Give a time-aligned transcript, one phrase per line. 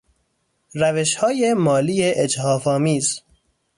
[0.73, 3.21] روشهای مالی اجحافآمیز